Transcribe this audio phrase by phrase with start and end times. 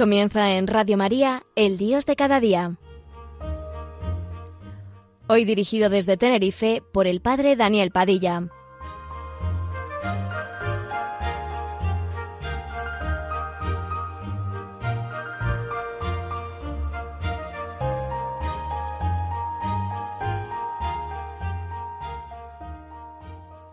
[0.00, 2.78] Comienza en Radio María, El Dios de cada día.
[5.28, 8.48] Hoy dirigido desde Tenerife por el Padre Daniel Padilla.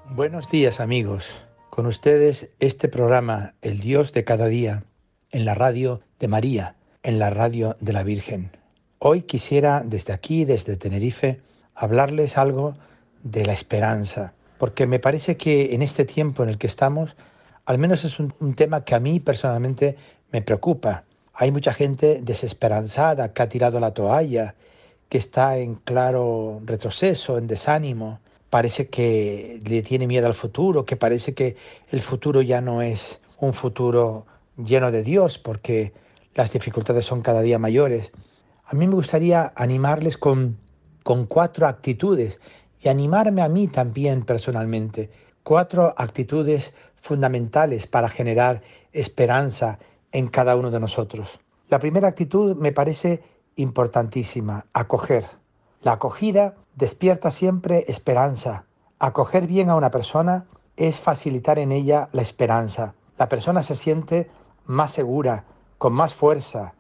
[0.10, 1.26] Buenos días amigos.
[1.70, 4.84] Con ustedes este programa El Dios de cada día
[5.32, 8.52] en la radio de María, en la radio de la Virgen.
[9.00, 11.42] Hoy quisiera desde aquí, desde Tenerife,
[11.76, 12.76] hablarles algo
[13.24, 17.16] de la esperanza, porque me parece que en este tiempo en el que estamos,
[17.66, 19.98] al menos es un, tema que a mí personalmente
[20.32, 21.04] me preocupa.
[21.34, 24.56] Hay mucha gente desesperanzada que ha tirado la toalla,
[25.10, 28.20] que está en claro retroceso, en desánimo,
[28.50, 31.56] parece que le tiene miedo al futuro, que parece que
[31.92, 34.26] el futuro ya no es un futuro
[34.58, 35.94] lleno de Dios porque
[36.34, 38.12] las dificultades son cada día mayores.
[38.66, 40.58] A mí me gustaría animarles con,
[41.04, 42.40] con cuatro actitudes
[42.80, 45.10] y animarme a mí también personalmente.
[45.44, 49.80] Cuatro actitudes fundamentales para generar esperanza
[50.12, 51.40] en cada uno de nosotros.
[51.70, 53.24] La primera actitud me parece
[53.56, 55.26] importantísima, acoger.
[55.82, 58.66] La acogida despierta siempre esperanza.
[59.00, 62.94] Acoger bien a una persona es facilitar en ella la esperanza.
[63.18, 64.30] La persona se siente
[64.68, 65.46] más segura,
[65.78, 66.74] con más fuerza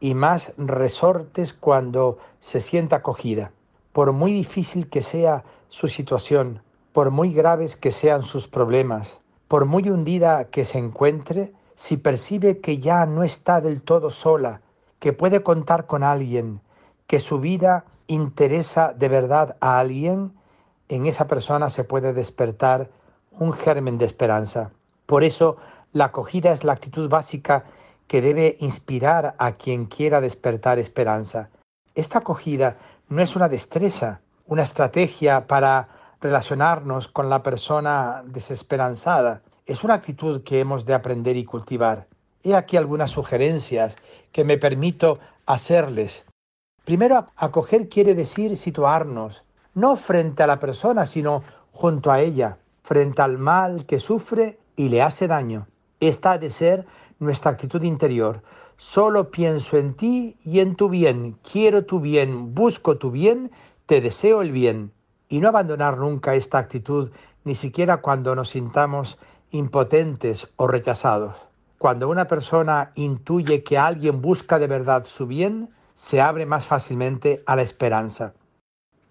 [0.00, 3.52] y más resortes cuando se sienta acogida.
[3.92, 9.66] Por muy difícil que sea su situación, por muy graves que sean sus problemas, por
[9.66, 14.60] muy hundida que se encuentre, si percibe que ya no está del todo sola,
[14.98, 16.60] que puede contar con alguien,
[17.06, 20.32] que su vida interesa de verdad a alguien,
[20.88, 22.90] en esa persona se puede despertar
[23.32, 24.70] un germen de esperanza.
[25.06, 25.56] Por eso
[25.94, 27.64] la acogida es la actitud básica
[28.08, 31.50] que debe inspirar a quien quiera despertar esperanza.
[31.94, 32.76] Esta acogida
[33.08, 35.88] no es una destreza, una estrategia para
[36.20, 39.42] relacionarnos con la persona desesperanzada.
[39.66, 42.08] Es una actitud que hemos de aprender y cultivar.
[42.42, 43.96] He aquí algunas sugerencias
[44.32, 46.24] que me permito hacerles.
[46.84, 49.44] Primero, acoger quiere decir situarnos,
[49.74, 54.88] no frente a la persona, sino junto a ella, frente al mal que sufre y
[54.88, 55.68] le hace daño.
[56.08, 56.84] Esta ha de ser
[57.18, 58.42] nuestra actitud interior.
[58.76, 61.38] Solo pienso en ti y en tu bien.
[61.50, 63.50] Quiero tu bien, busco tu bien,
[63.86, 64.92] te deseo el bien.
[65.30, 67.10] Y no abandonar nunca esta actitud,
[67.44, 69.16] ni siquiera cuando nos sintamos
[69.50, 71.36] impotentes o rechazados.
[71.78, 77.42] Cuando una persona intuye que alguien busca de verdad su bien, se abre más fácilmente
[77.46, 78.34] a la esperanza.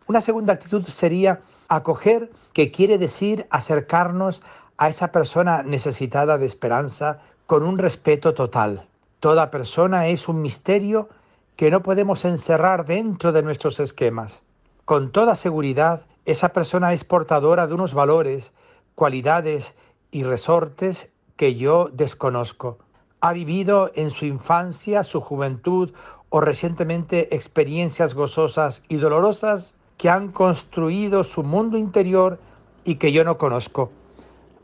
[0.06, 4.44] Una segunda actitud sería acoger, que quiere decir acercarnos
[4.78, 8.88] a esa persona necesitada de esperanza con un respeto total.
[9.20, 11.10] Toda persona es un misterio
[11.56, 14.42] que no podemos encerrar dentro de nuestros esquemas.
[14.86, 18.52] Con toda seguridad, esa persona es portadora de unos valores,
[18.96, 19.76] cualidades
[20.12, 22.80] y resortes que yo desconozco.
[23.22, 25.94] Ha vivido en su infancia, su juventud
[26.30, 32.40] o recientemente experiencias gozosas y dolorosas que han construido su mundo interior
[32.84, 33.92] y que yo no conozco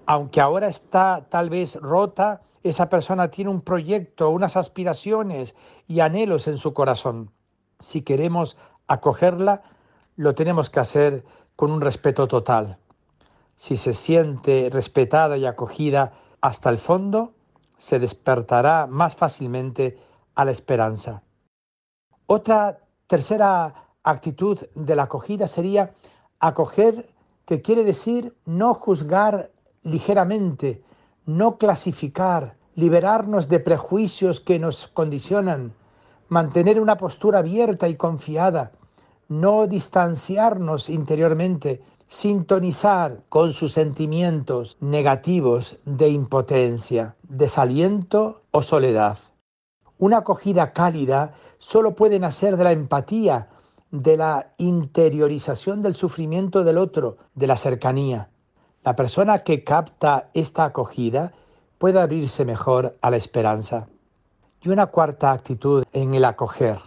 [0.10, 5.56] aunque ahora está tal vez rota, esa persona tiene un proyecto, unas aspiraciones
[5.86, 7.30] y anhelos en su corazón.
[7.78, 9.62] Si queremos acogerla,
[10.16, 11.26] lo tenemos que hacer
[11.56, 12.80] con un respeto total.
[13.56, 17.36] Si se siente respetada y acogida hasta el fondo,
[17.78, 20.00] se despertará más fácilmente
[20.34, 21.22] a la esperanza.
[22.26, 25.94] Otra tercera actitud de la acogida sería
[26.40, 27.14] acoger,
[27.46, 29.52] que quiere decir no juzgar
[29.84, 30.84] ligeramente,
[31.26, 35.74] no clasificar, liberarnos de prejuicios que nos condicionan,
[36.28, 38.72] mantener una postura abierta y confiada,
[39.28, 49.20] no distanciarnos interiormente, sintonizar con sus sentimientos negativos de impotencia, desaliento o soledad.
[50.00, 53.50] Una acogida cálida solo puede nacer de la empatía,
[53.92, 58.30] de la interiorización del sufrimiento del otro, de la cercanía.
[58.84, 61.34] La persona que capta esta acogida
[61.78, 63.90] puede abrirse mejor a la esperanza.
[64.62, 66.80] Y una cuarta actitud en el acoger.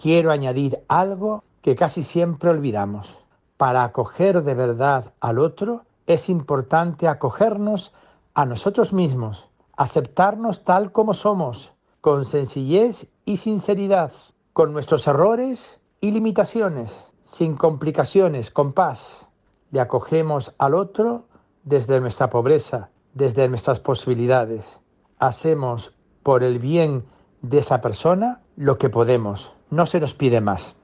[0.00, 3.18] Quiero añadir algo que casi siempre olvidamos.
[3.56, 7.92] Para acoger de verdad al otro es importante acogernos
[8.34, 14.12] a nosotros mismos, aceptarnos tal como somos, con sencillez y sinceridad,
[14.52, 19.30] con nuestros errores y limitaciones, sin complicaciones, con paz
[19.74, 21.24] le acogemos al otro
[21.64, 24.78] desde nuestra pobreza, desde nuestras posibilidades.
[25.18, 25.92] Hacemos
[26.22, 27.04] por el bien
[27.42, 30.76] de esa persona lo que podemos, no se nos pide más.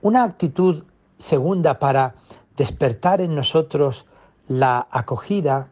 [0.00, 0.84] Una actitud
[1.18, 2.14] segunda para
[2.56, 4.06] despertar en nosotros
[4.46, 5.70] la acogida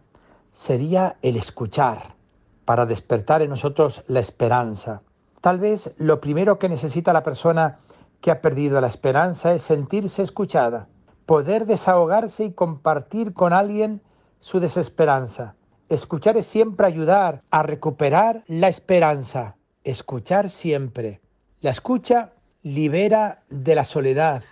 [0.51, 2.17] sería el escuchar,
[2.65, 5.03] para despertar en nosotros la esperanza.
[5.41, 7.79] Tal vez lo primero que necesita la persona
[8.21, 10.89] que ha perdido la esperanza es sentirse escuchada,
[11.33, 14.03] poder desahogarse y compartir con alguien
[14.41, 15.55] su desesperanza.
[15.89, 19.57] Escuchar es siempre ayudar a recuperar la esperanza.
[19.83, 21.23] Escuchar siempre.
[21.63, 24.43] La escucha libera de la soledad,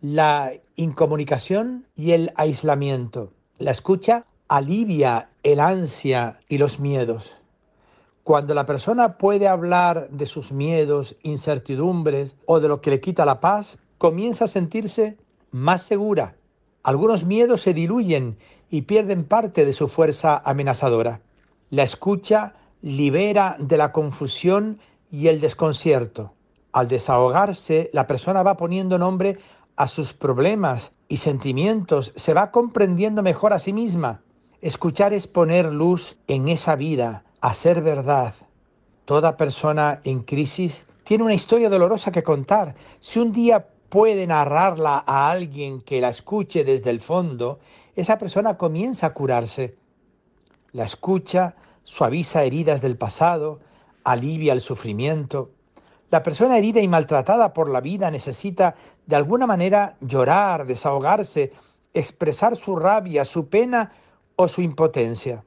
[0.00, 3.32] la incomunicación y el aislamiento.
[3.58, 7.36] La escucha alivia el ansia y los miedos.
[8.22, 13.24] Cuando la persona puede hablar de sus miedos, incertidumbres o de lo que le quita
[13.24, 15.18] la paz, comienza a sentirse
[15.50, 16.34] más segura.
[16.82, 18.38] Algunos miedos se diluyen
[18.70, 21.20] y pierden parte de su fuerza amenazadora.
[21.70, 24.78] La escucha libera de la confusión
[25.10, 26.32] y el desconcierto.
[26.72, 29.38] Al desahogarse, la persona va poniendo nombre
[29.76, 34.22] a sus problemas y sentimientos, se va comprendiendo mejor a sí misma.
[34.60, 38.34] Escuchar es poner luz en esa vida, hacer verdad.
[39.06, 42.76] Toda persona en crisis tiene una historia dolorosa que contar.
[43.00, 47.58] Si un día puede narrarla a alguien que la escuche desde el fondo,
[47.96, 49.76] esa persona comienza a curarse.
[50.72, 53.58] La escucha suaviza heridas del pasado,
[54.04, 55.50] alivia el sufrimiento.
[56.10, 58.76] La persona herida y maltratada por la vida necesita
[59.06, 61.52] de alguna manera llorar, desahogarse,
[61.92, 63.92] expresar su rabia, su pena
[64.36, 65.44] o su impotencia.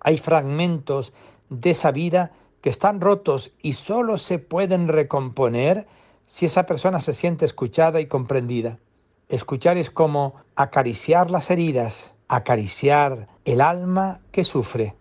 [0.00, 1.12] Hay fragmentos
[1.48, 5.86] de esa vida que están rotos y solo se pueden recomponer
[6.24, 8.78] si esa persona se siente escuchada y comprendida.
[9.28, 14.94] Escuchar es como acariciar las heridas, acariciar el alma que sufre.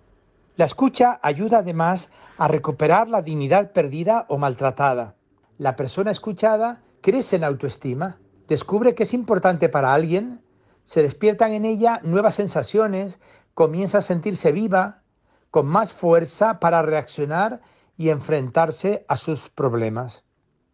[0.55, 5.15] La escucha ayuda además a recuperar la dignidad perdida o maltratada.
[5.57, 8.17] La persona escuchada crece en autoestima,
[8.47, 10.41] descubre que es importante para alguien,
[10.83, 13.19] se despiertan en ella nuevas sensaciones,
[13.53, 15.01] comienza a sentirse viva,
[15.51, 17.61] con más fuerza para reaccionar
[17.97, 20.23] y enfrentarse a sus problemas.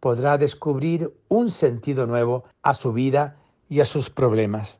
[0.00, 3.36] Podrá descubrir un sentido nuevo a su vida
[3.68, 4.78] y a sus problemas.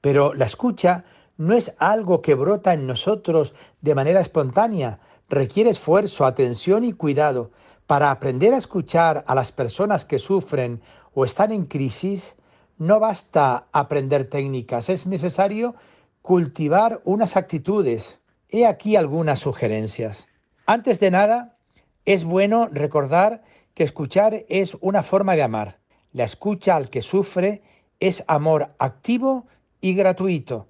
[0.00, 1.04] Pero la escucha
[1.36, 7.50] no es algo que brota en nosotros de manera espontánea, requiere esfuerzo, atención y cuidado.
[7.86, 10.80] Para aprender a escuchar a las personas que sufren
[11.14, 12.34] o están en crisis,
[12.78, 15.74] no basta aprender técnicas, es necesario
[16.22, 18.18] cultivar unas actitudes,
[18.54, 20.28] He aquí algunas sugerencias.
[20.66, 21.56] Antes de nada,
[22.04, 23.42] es bueno recordar
[23.74, 25.78] que escuchar es una forma de amar.
[26.12, 27.62] La escucha al que sufre
[28.00, 29.46] es amor activo
[29.80, 30.68] y gratuito.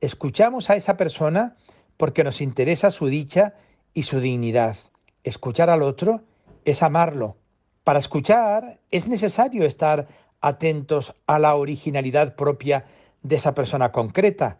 [0.00, 1.56] Escuchamos a esa persona
[1.96, 3.54] porque nos interesa su dicha
[3.94, 4.76] y su dignidad.
[5.22, 6.22] Escuchar al otro
[6.64, 7.36] es amarlo.
[7.84, 10.08] Para escuchar es necesario estar
[10.40, 12.84] atentos a la originalidad propia
[13.22, 14.58] de esa persona concreta.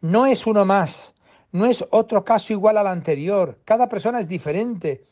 [0.00, 1.14] No es uno más,
[1.52, 3.58] no es otro caso igual al anterior.
[3.64, 5.04] Cada persona es diferente.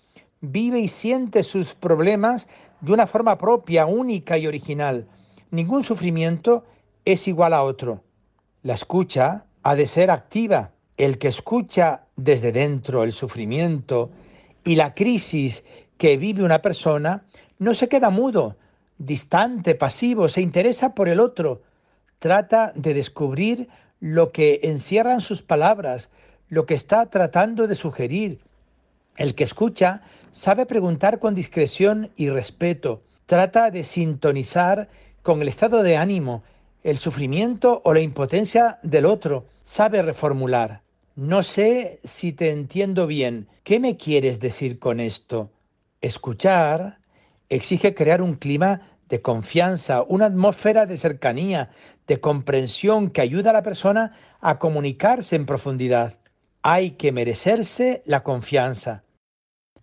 [0.43, 2.49] Vive y siente sus problemas
[2.81, 5.07] de una forma propia, única y original.
[5.53, 6.65] Ningún sufrimiento
[7.05, 8.03] es igual a otro.
[8.65, 10.73] La escucha ha de ser activa.
[10.97, 14.11] El que escucha desde dentro el sufrimiento
[14.65, 15.65] y la crisis
[15.97, 17.23] que vive una persona
[17.61, 18.57] no se queda mudo,
[18.99, 21.63] distante, pasivo, se interesa por el otro.
[22.19, 23.69] Trata de descubrir
[24.01, 26.11] lo que encierran sus palabras,
[26.49, 28.41] lo que está tratando de sugerir.
[29.17, 34.89] El que escucha sabe preguntar con discreción y respeto, trata de sintonizar
[35.23, 36.43] con el estado de ánimo,
[36.83, 40.83] el sufrimiento o la impotencia del otro, sabe reformular.
[41.15, 43.47] No sé si te entiendo bien.
[43.63, 45.51] ¿Qué me quieres decir con esto?
[46.01, 46.99] Escuchar
[47.49, 51.71] exige crear un clima de confianza, una atmósfera de cercanía,
[52.09, 56.19] de comprensión que ayuda a la persona a comunicarse en profundidad
[56.63, 59.03] hay que merecerse la confianza.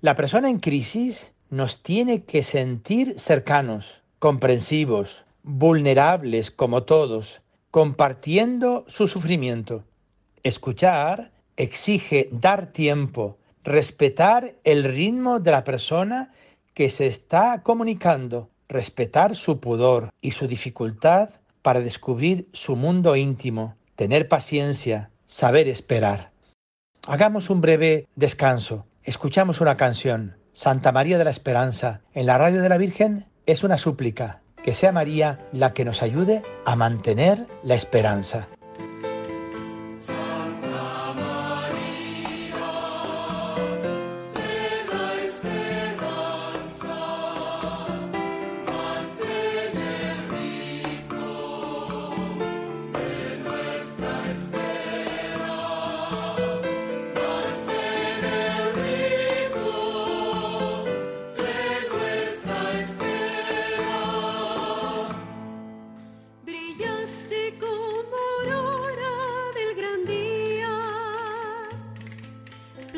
[0.01, 9.09] La persona en crisis nos tiene que sentir cercanos, comprensivos, vulnerables como todos, compartiendo su
[9.09, 9.83] sufrimiento.
[10.41, 16.31] Escuchar exige dar tiempo, respetar el ritmo de la persona
[16.73, 23.75] que se está comunicando, respetar su pudor y su dificultad para descubrir su mundo íntimo,
[23.97, 26.31] tener paciencia, saber esperar.
[27.05, 28.85] Hagamos un breve descanso.
[29.09, 30.37] Escuchamos una canción.
[30.53, 34.41] Santa María de la Esperanza, en la radio de la Virgen, es una súplica.
[34.63, 38.47] Que sea María la que nos ayude a mantener la esperanza.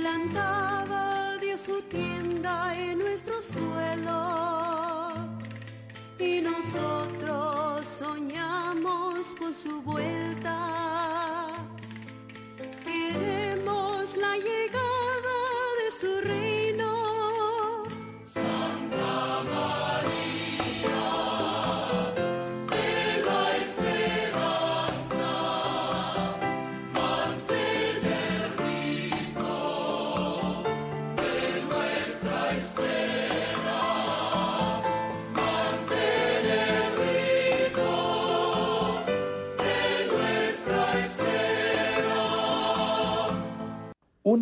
[0.02, 5.12] Plantada dio su tienda en nuestro suelo
[6.18, 11.50] y nosotros soñamos con su vuelta.
[12.84, 14.81] Queremos la llegada.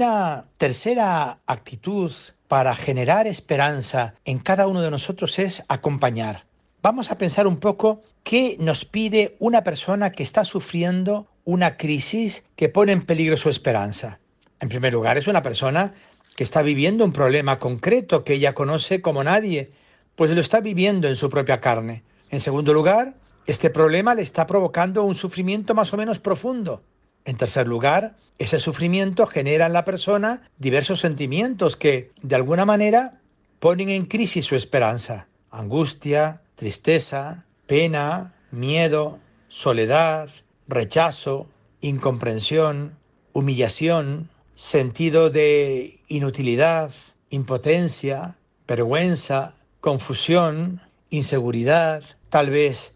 [0.01, 2.13] Una tercera actitud
[2.47, 6.45] para generar esperanza en cada uno de nosotros es acompañar.
[6.81, 12.45] Vamos a pensar un poco qué nos pide una persona que está sufriendo una crisis
[12.55, 14.19] que pone en peligro su esperanza.
[14.61, 15.93] En primer lugar, es una persona
[16.37, 19.73] que está viviendo un problema concreto que ella conoce como nadie,
[20.15, 22.03] pues lo está viviendo en su propia carne.
[22.29, 23.15] En segundo lugar,
[23.47, 26.83] este problema le está provocando un sufrimiento más o menos profundo.
[27.29, 33.21] En tercer lugar, ese sufrimiento genera en la persona diversos sentimientos que, de alguna manera,
[33.59, 35.27] ponen en crisis su esperanza.
[35.51, 40.31] Angustia, tristeza, pena, miedo, soledad,
[40.67, 41.47] rechazo,
[41.81, 42.97] incomprensión,
[43.31, 46.91] humillación, sentido de inutilidad,
[47.29, 50.81] impotencia, vergüenza, confusión,
[51.11, 52.93] inseguridad, tal vez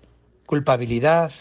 [0.47, 1.31] culpabilidad.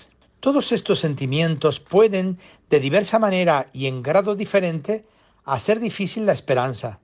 [0.40, 2.36] Todos estos sentimientos pueden,
[2.72, 5.04] de diversa manera y en grado diferente,
[5.44, 7.00] hacer difícil la esperanza.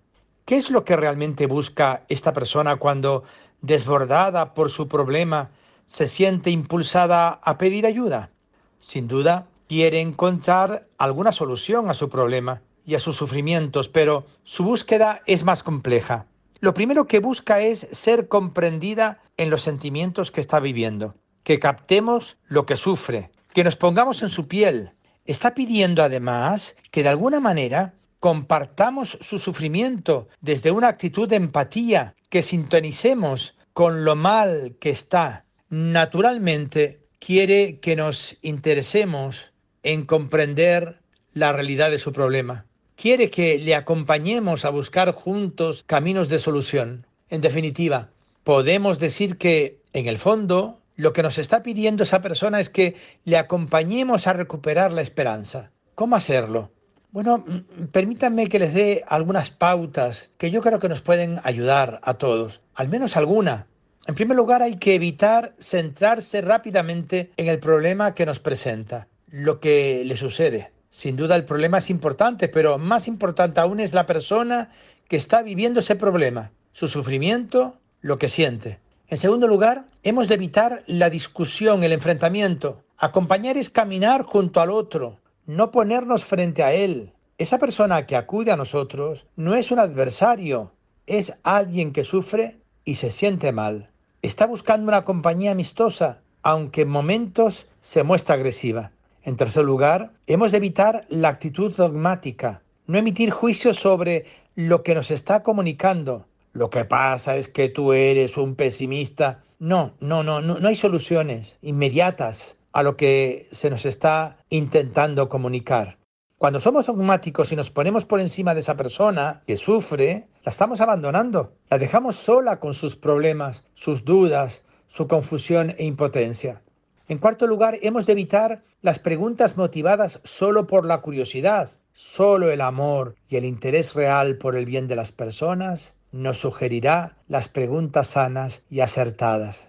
[0.47, 3.25] ¿Qué es lo que realmente busca esta persona cuando,
[3.61, 5.51] desbordada por su problema,
[5.85, 8.31] se siente impulsada a pedir ayuda?
[8.79, 14.65] Sin duda, quiere encontrar alguna solución a su problema y a sus sufrimientos, pero su
[14.65, 16.25] búsqueda es más compleja.
[16.61, 22.39] Lo primero que busca es ser comprendida en los sentimientos que está viviendo, que captemos
[22.47, 24.93] lo que sufre, que nos pongamos en su piel.
[25.29, 32.17] Está pidiendo además que de alguna manera compartamos su sufrimiento desde una actitud de empatía,
[32.29, 35.45] que sintonicemos con lo mal que está.
[35.69, 39.53] Naturalmente quiere que nos interesemos
[39.85, 40.99] en comprender
[41.33, 42.65] la realidad de su problema
[42.99, 47.07] quiere que le acompañemos a buscar juntos caminos de solución.
[47.31, 48.11] En definitiva,
[48.43, 52.97] podemos decir que, en el fondo, lo que nos está pidiendo esa persona es que
[53.25, 55.71] le acompañemos a recuperar la esperanza.
[55.95, 56.73] ¿Cómo hacerlo?
[57.13, 62.01] Bueno, mm, permítanme que les dé algunas pautas que yo creo que nos pueden ayudar
[62.03, 63.69] a todos, al menos alguna.
[64.09, 69.61] En primer lugar, hay que evitar centrarse rápidamente en el problema que nos presenta, lo
[69.61, 70.73] que le sucede.
[70.91, 74.71] Sin duda el problema es importante, pero más importante aún es la persona
[75.07, 78.81] que está viviendo ese problema, su sufrimiento, lo que siente.
[79.11, 82.83] En segundo lugar, hemos de evitar la discusión, el enfrentamiento.
[82.99, 87.15] Acompañar es caminar junto al otro, no ponernos frente a él.
[87.39, 90.73] Esa persona que acude a nosotros no es un adversario,
[91.07, 93.89] es alguien que sufre y se siente mal.
[94.21, 98.93] Está buscando una compañía amistosa, aunque en momentos se muestra agresiva.
[99.23, 104.95] En tercer lugar, hemos de evitar la actitud dogmática, no emitir juicios sobre lo que
[104.95, 106.27] nos está comunicando.
[106.59, 109.45] Lo que pasa es que tú eres un pesimista.
[109.61, 115.29] No, no, no, no, no hay soluciones inmediatas a lo que se nos está intentando
[115.29, 115.99] comunicar.
[116.37, 120.81] Cuando somos dogmáticos y nos ponemos por encima de esa persona que sufre, la estamos
[120.81, 126.63] abandonando, la dejamos sola con sus problemas, sus dudas, su confusión e impotencia.
[127.07, 131.71] En cuarto lugar, hemos de evitar las preguntas motivadas solo por la curiosidad.
[132.01, 137.17] Solo el amor y el interés real por el bien de las personas nos sugerirá
[137.27, 139.67] las preguntas sanas y acertadas.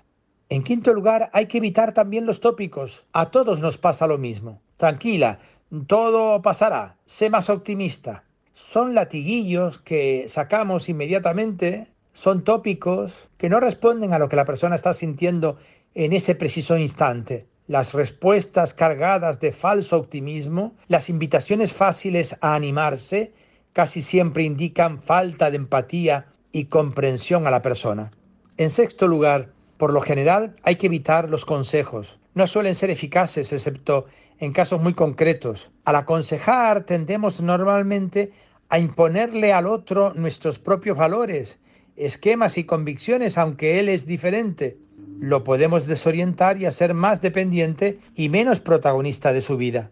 [0.47, 3.03] En quinto lugar, hay que evitar también los tópicos.
[3.13, 4.61] A todos nos pasa lo mismo.
[4.77, 5.39] Tranquila,
[5.87, 6.97] todo pasará.
[7.07, 8.25] Sé más optimista.
[8.53, 14.75] Son latiguillos que sacamos inmediatamente, son tópicos que no responden a lo que la persona
[14.75, 15.57] está sintiendo
[15.95, 17.47] en ese preciso instante.
[17.69, 23.31] Las respuestas cargadas de falso optimismo, las invitaciones fáciles a animarse,
[23.73, 28.09] casi siempre indican falta de empatía y comprensión a la persona.
[28.57, 32.17] En sexto lugar, por lo general hay que evitar los consejos.
[32.33, 34.07] No suelen ser eficaces excepto
[34.39, 35.69] en casos muy concretos.
[35.85, 38.31] Al aconsejar tendemos normalmente
[38.69, 41.59] a imponerle al otro nuestros propios valores,
[41.95, 44.79] esquemas y convicciones, aunque él es diferente
[45.19, 49.91] lo podemos desorientar y hacer más dependiente y menos protagonista de su vida.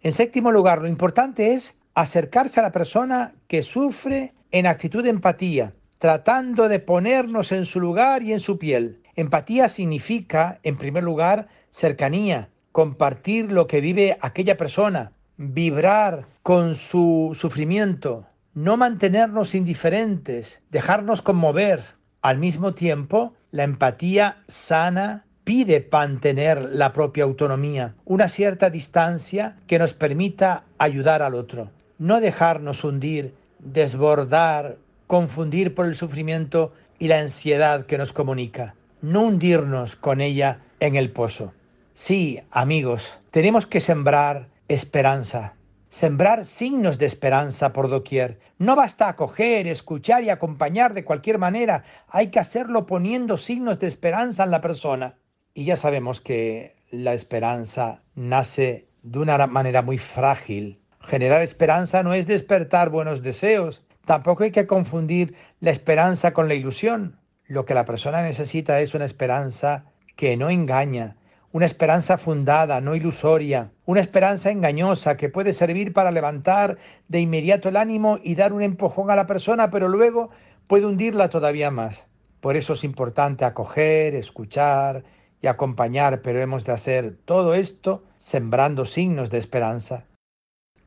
[0.00, 5.10] En séptimo lugar, lo importante es acercarse a la persona que sufre en actitud de
[5.10, 9.02] empatía, tratando de ponernos en su lugar y en su piel.
[9.14, 17.32] Empatía significa, en primer lugar, cercanía, compartir lo que vive aquella persona, vibrar con su
[17.34, 21.84] sufrimiento, no mantenernos indiferentes, dejarnos conmover.
[22.22, 29.78] Al mismo tiempo, la empatía sana pide mantener la propia autonomía, una cierta distancia que
[29.78, 37.20] nos permita ayudar al otro, no dejarnos hundir, desbordar, confundir por el sufrimiento y la
[37.20, 41.52] ansiedad que nos comunica, no hundirnos con ella en el pozo.
[41.94, 45.54] Sí, amigos, tenemos que sembrar esperanza,
[45.92, 48.38] sembrar signos de esperanza por doquier.
[48.56, 53.88] No basta acoger, escuchar y acompañar de cualquier manera, hay que hacerlo poniendo signos de
[53.88, 55.16] esperanza en la persona.
[55.52, 60.80] Y ya sabemos que la esperanza nace de una manera muy frágil.
[61.02, 66.54] Generar esperanza no es despertar buenos deseos, tampoco hay que confundir la esperanza con la
[66.54, 67.18] ilusión.
[67.44, 69.84] Lo que la persona necesita es una esperanza
[70.16, 71.16] que no engaña,
[71.52, 76.78] una esperanza fundada, no ilusoria, una esperanza engañosa que puede servir para levantar
[77.08, 80.30] de inmediato el ánimo y dar un empujón a la persona, pero luego
[80.66, 82.06] puede hundirla todavía más.
[82.40, 85.04] Por eso es importante acoger, escuchar
[85.42, 90.04] y acompañar, pero hemos de hacer todo esto sembrando signos de esperanza.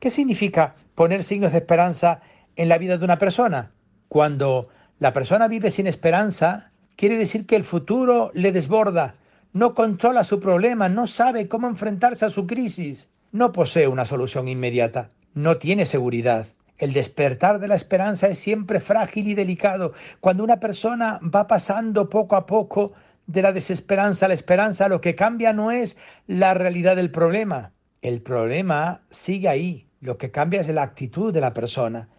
[0.00, 2.20] ¿Qué significa poner signos de esperanza
[2.56, 3.70] en la vida de una persona?
[4.08, 9.14] Cuando la persona vive sin esperanza, quiere decir que el futuro le desborda,
[9.56, 14.48] no controla su problema, no sabe cómo enfrentarse a su crisis, no posee una solución
[14.48, 16.46] inmediata, no tiene seguridad.
[16.76, 19.94] El despertar de la esperanza es siempre frágil y delicado.
[20.20, 22.92] Cuando una persona va pasando poco a poco
[23.26, 27.72] de la desesperanza a la esperanza, lo que cambia no es la realidad del problema.
[28.02, 29.88] El problema sigue ahí.
[30.02, 32.10] Lo que cambia es la actitud de la persona.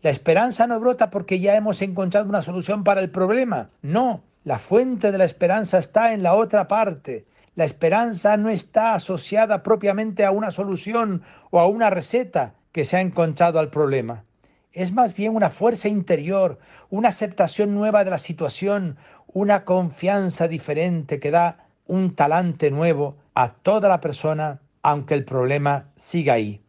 [0.00, 3.68] La esperanza no brota porque ya hemos encontrado una solución para el problema.
[3.82, 7.26] No, la fuente de la esperanza está en la otra parte.
[7.54, 12.96] La esperanza no está asociada propiamente a una solución o a una receta que se
[12.96, 14.24] ha encontrado al problema.
[14.72, 21.20] Es más bien una fuerza interior, una aceptación nueva de la situación, una confianza diferente
[21.20, 26.62] que da un talante nuevo a toda la persona, aunque el problema siga ahí.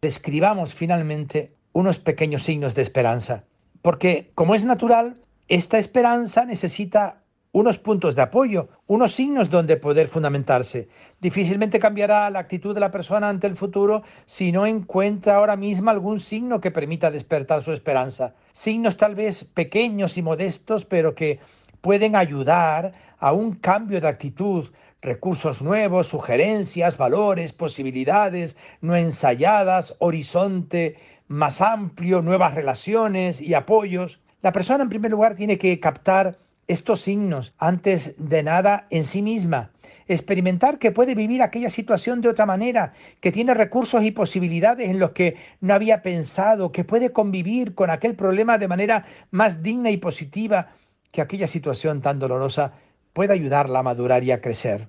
[0.00, 3.44] Describamos finalmente unos pequeños signos de esperanza,
[3.82, 10.06] porque como es natural, esta esperanza necesita unos puntos de apoyo, unos signos donde poder
[10.06, 10.88] fundamentarse.
[11.20, 15.90] Difícilmente cambiará la actitud de la persona ante el futuro si no encuentra ahora mismo
[15.90, 18.34] algún signo que permita despertar su esperanza.
[18.52, 21.40] Signos tal vez pequeños y modestos, pero que
[21.80, 24.70] pueden ayudar a un cambio de actitud,
[25.02, 34.20] recursos nuevos, sugerencias, valores, posibilidades no ensayadas, horizonte más amplio, nuevas relaciones y apoyos.
[34.42, 39.22] La persona, en primer lugar, tiene que captar estos signos antes de nada en sí
[39.22, 39.70] misma,
[40.06, 44.98] experimentar que puede vivir aquella situación de otra manera, que tiene recursos y posibilidades en
[44.98, 49.90] los que no había pensado, que puede convivir con aquel problema de manera más digna
[49.90, 50.68] y positiva,
[51.10, 52.72] que aquella situación tan dolorosa
[53.12, 54.88] pueda ayudarla a madurar y a crecer.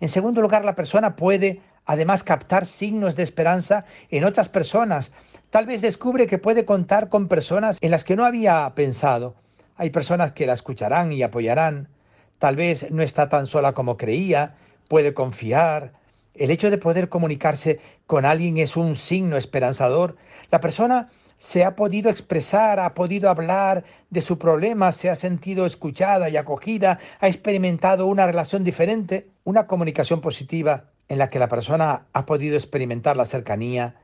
[0.00, 5.10] En segundo lugar, la persona puede además captar signos de esperanza en otras personas,
[5.50, 9.34] Tal vez descubre que puede contar con personas en las que no había pensado.
[9.76, 11.88] Hay personas que la escucharán y apoyarán.
[12.38, 14.56] Tal vez no está tan sola como creía,
[14.88, 15.94] puede confiar.
[16.34, 20.16] El hecho de poder comunicarse con alguien es un signo esperanzador.
[20.50, 25.64] La persona se ha podido expresar, ha podido hablar de su problema, se ha sentido
[25.64, 31.48] escuchada y acogida, ha experimentado una relación diferente, una comunicación positiva en la que la
[31.48, 33.96] persona ha podido experimentar la cercanía,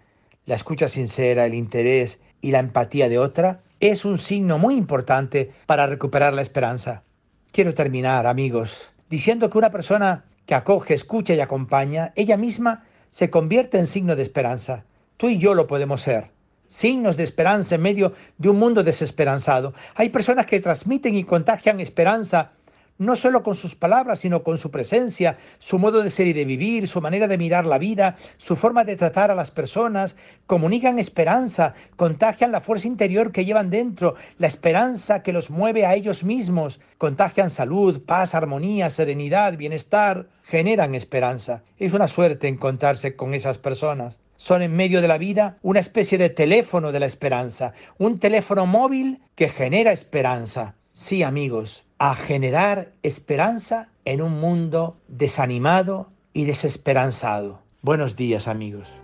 [0.46, 5.52] la escucha sincera, el interés y la empatía de otra es un signo muy importante
[5.66, 7.02] para recuperar la esperanza.
[7.52, 13.30] Quiero terminar, amigos, diciendo que una persona que acoge, escucha y acompaña, ella misma se
[13.30, 14.84] convierte en signo de esperanza.
[15.16, 16.30] Tú y yo lo podemos ser.
[16.68, 19.74] Signos de esperanza en medio de un mundo desesperanzado.
[19.94, 22.52] Hay personas que transmiten y contagian esperanza
[22.98, 26.44] no solo con sus palabras, sino con su presencia, su modo de ser y de
[26.44, 30.98] vivir, su manera de mirar la vida, su forma de tratar a las personas, comunican
[30.98, 36.24] esperanza, contagian la fuerza interior que llevan dentro, la esperanza que los mueve a ellos
[36.24, 41.62] mismos, contagian salud, paz, armonía, serenidad, bienestar, generan esperanza.
[41.78, 44.18] Es una suerte encontrarse con esas personas.
[44.36, 48.66] Son en medio de la vida una especie de teléfono de la esperanza, un teléfono
[48.66, 50.74] móvil que genera esperanza.
[50.92, 57.62] Sí, amigos, a generar esperanza en un mundo desanimado y desesperanzado.
[57.80, 59.03] Buenos días amigos.